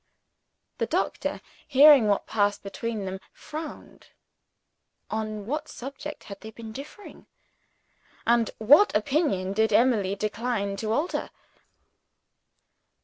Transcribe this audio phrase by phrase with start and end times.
[0.79, 4.07] The doctor, hearing what passed between them, frowned.
[5.11, 7.27] On what subject had they been differing?
[8.25, 11.29] And what opinion did Emily decline to alter?